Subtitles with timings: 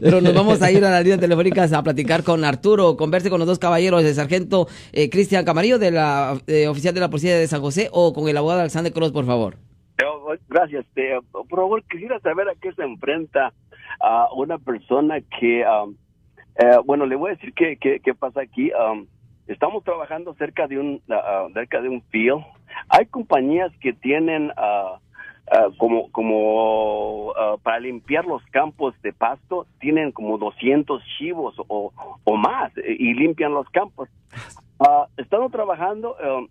[0.00, 2.96] Pero nos vamos a ir a las líneas telefónicas a platicar con Arturo.
[2.96, 7.00] Converse con los dos caballeros, el sargento eh, Cristian Camarillo, de la eh, oficial de
[7.00, 9.56] la policía de San José, o con el abogado Alexander Cross, por favor.
[10.48, 10.86] Gracias.
[10.86, 13.52] Este, por favor, quisiera saber a qué se enfrenta
[14.00, 15.94] a una persona que, um,
[16.56, 18.70] eh, bueno, le voy a decir qué, pasa aquí.
[18.72, 19.06] Um,
[19.46, 22.44] estamos trabajando cerca de un, uh, cerca de un field.
[22.88, 24.98] Hay compañías que tienen uh,
[25.78, 31.92] como, como para limpiar los campos de pasto, tienen como 200 chivos o,
[32.24, 34.08] o más eh, y limpian los campos.
[35.16, 36.16] estamos trabajando.
[36.22, 36.48] Um,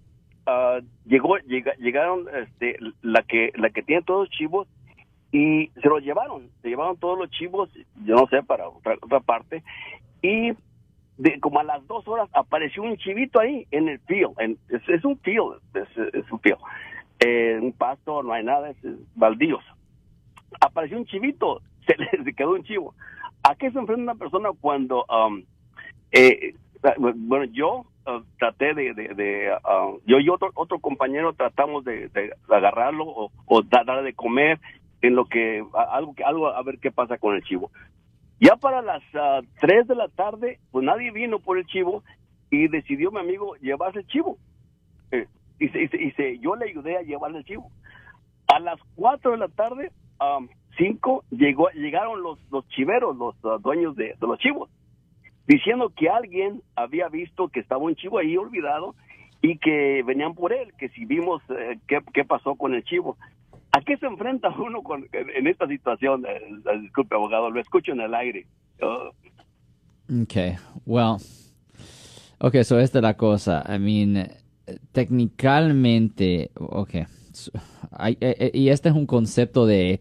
[0.48, 4.68] uh, llegó llegaron este la que la que tiene todos los chivos
[5.32, 7.70] y se los llevaron se llevaron todos los chivos
[8.06, 9.64] yo no sé para otra, otra parte
[10.22, 10.54] y
[11.18, 14.34] de, como a las dos horas apareció un chivito ahí en el field
[14.70, 16.60] es, un field es, un field
[17.20, 18.78] eh, un pasto no hay nada es,
[19.16, 19.64] baldíos
[20.60, 22.94] apareció un chivito se le quedó un chivo
[23.44, 25.44] a qué se enfrenta una persona cuando um,
[26.12, 26.54] eh,
[27.16, 32.10] bueno yo Uh, traté de, de, uh, yo y otro, otro compañero tratamos de,
[32.48, 34.62] agarrarlo o, o darle de comer
[35.02, 37.70] en lo que algo algo a ver qué pasa con el chivo.
[38.40, 42.02] Ya para las uh, 3 de la tarde, pues nadie vino por el chivo
[42.50, 44.38] y decidió mi amigo llevarse el chivo.
[45.12, 45.28] Eh,
[45.60, 47.72] y, se, y, se, yo le ayudé a llevarle el chivo.
[48.48, 49.92] A las 4 de la tarde,
[50.78, 54.70] 5, um, llegó, llegaron los, los chiveros, los uh, dueños de, los chivos
[55.48, 58.96] diciendo que alguien había visto que estaba un chivo ahí olvidado
[59.42, 63.18] y que venían por él, que si vimos eh, qué, pasó con el chivo.
[63.72, 66.26] ¿A qué se enfrenta uno con, en esta situación?
[66.26, 68.46] Eh, eh, disculpe, abogado, lo escucho en el aire.
[68.82, 69.12] Oh.
[70.24, 70.56] Okay,
[70.86, 71.18] well,
[72.40, 73.64] okay, so esta es la cosa.
[73.68, 74.30] I mean,
[74.92, 77.06] técnicamente, okay,
[78.54, 80.00] y este es un concepto de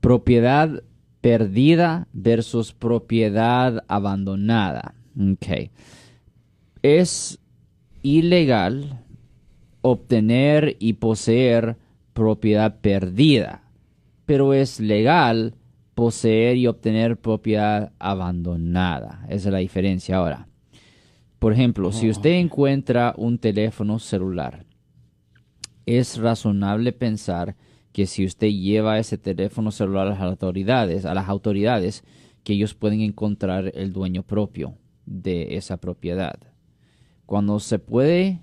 [0.00, 0.82] propiedad
[1.20, 4.94] perdida versus propiedad abandonada.
[5.34, 5.70] Okay.
[6.82, 7.38] Es
[8.02, 9.04] ilegal
[9.82, 11.76] obtener y poseer
[12.12, 13.62] propiedad perdida,
[14.26, 15.54] pero es legal
[15.94, 19.24] poseer y obtener propiedad abandonada.
[19.28, 20.47] Esa es la diferencia ahora.
[21.38, 24.66] Por ejemplo, si usted encuentra un teléfono celular,
[25.86, 27.56] es razonable pensar
[27.92, 32.04] que si usted lleva ese teléfono celular a las autoridades, a las autoridades,
[32.42, 36.38] que ellos pueden encontrar el dueño propio de esa propiedad.
[37.24, 38.42] Cuando se puede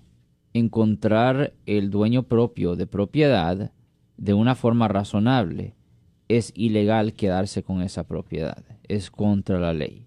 [0.53, 3.71] encontrar el dueño propio de propiedad
[4.17, 5.75] de una forma razonable,
[6.27, 8.63] es ilegal quedarse con esa propiedad.
[8.87, 10.04] Es contra la ley.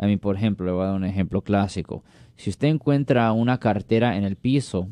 [0.00, 2.02] A mí, por ejemplo, le voy a dar un ejemplo clásico.
[2.36, 4.88] Si usted encuentra una cartera en el piso,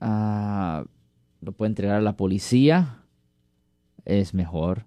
[0.00, 0.84] ah,
[1.40, 3.04] lo puede entregar a la policía,
[4.04, 4.86] es mejor.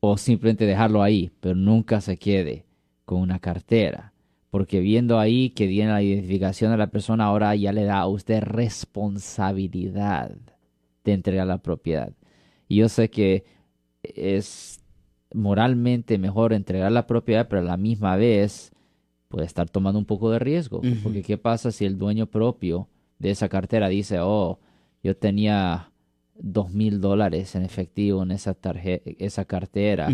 [0.00, 2.64] O simplemente dejarlo ahí, pero nunca se quede
[3.04, 4.14] con una cartera.
[4.48, 8.06] Porque viendo ahí que viene la identificación de la persona, ahora ya le da a
[8.06, 10.34] usted responsabilidad
[11.04, 12.14] de entregar la propiedad.
[12.66, 13.44] Y yo sé que
[14.02, 14.77] es
[15.32, 18.72] moralmente mejor entregar la propiedad, pero a la misma vez
[19.28, 20.80] puede estar tomando un poco de riesgo.
[21.02, 24.58] Porque ¿qué pasa si el dueño propio de esa cartera dice, oh,
[25.02, 25.92] yo tenía
[26.38, 30.08] dos mil dólares en efectivo en esa tarjeta, esa cartera.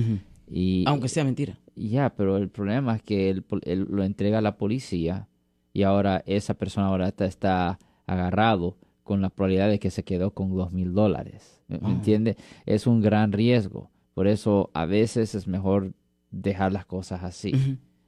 [0.51, 1.59] y, Aunque sea mentira.
[1.77, 3.45] Ya, pero el problema es que él,
[3.89, 5.29] lo entrega a la policía
[5.73, 10.55] y ahora esa persona ahora está, agarrado con la probabilidad de que se quedó con
[10.55, 11.63] dos mil dólares.
[11.69, 11.89] ¿Me, oh.
[11.89, 12.37] entiende?
[12.67, 13.91] Es un gran riesgo.
[14.15, 15.93] Por eso a veces es mejor
[16.31, 17.53] dejar las cosas así.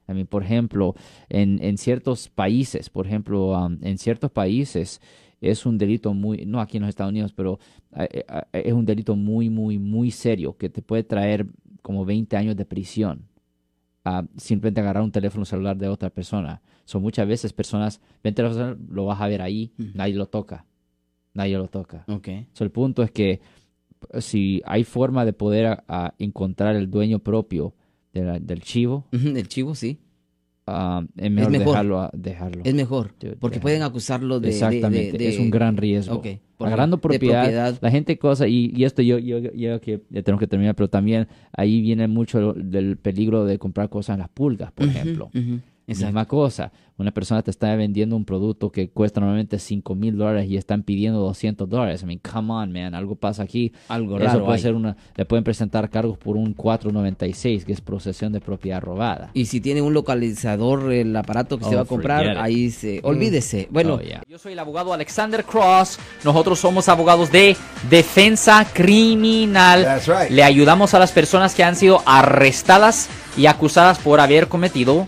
[0.07, 0.95] A mí, por ejemplo,
[1.27, 5.01] en, en ciertos países, por ejemplo, um, en ciertos países,
[5.41, 7.59] es un delito muy, no aquí en los Estados Unidos, pero
[8.53, 11.45] es un delito muy, muy, muy serio que te puede traer
[11.81, 13.27] como 20 años de prisión.
[14.03, 16.61] a simplemente agarrar un teléfono celular de otra persona.
[16.85, 20.65] Son muchas veces personas, ven teléfono lo vas a ver ahí, nadie lo toca.
[21.33, 22.05] Nadie lo toca.
[22.07, 22.47] Okay.
[22.57, 23.41] el punto es que
[24.19, 25.83] si hay forma de poder
[26.19, 27.73] encontrar el dueño propio
[28.13, 29.05] del chivo.
[29.11, 29.99] del chivo, sí.
[30.69, 32.61] Ah, es mejor, dejarlo, dejarlo.
[32.65, 34.49] Es mejor, porque pueden acusarlo de...
[34.49, 36.21] Exactamente, es un gran riesgo.
[36.59, 40.75] Agarrando propiedad, la gente cosa, y, esto yo, yo, yo, que ya tenemos que terminar,
[40.75, 45.31] pero también ahí viene mucho del peligro de comprar cosas en las pulgas, por ejemplo.
[45.87, 46.71] Misma cosa.
[46.97, 50.81] Una persona te está vendiendo un producto que cuesta normalmente 5 mil dólares y están
[50.81, 52.01] pidiendo 200 dólares.
[52.01, 52.95] I mean, come on, man.
[52.95, 53.71] Algo pasa aquí.
[53.87, 54.61] Algo Eso raro puede hay.
[54.63, 59.29] ser una, le pueden presentar cargos por un 496, que es posesión de propiedad robada.
[59.35, 62.41] Y si tiene un localizador, el aparato que se Oh, va a comprar, forget it.
[62.43, 62.99] ahí se...
[63.03, 63.67] Olvídese.
[63.71, 64.23] Bueno, Oh, yeah.
[64.27, 65.99] Yo soy el abogado Alexander Cross.
[66.25, 67.55] Nosotros somos abogados de
[67.91, 69.83] defensa criminal.
[69.83, 70.31] That's right.
[70.31, 73.07] Le ayudamos a las personas que han sido arrestadas
[73.37, 75.07] y acusadas por haber cometido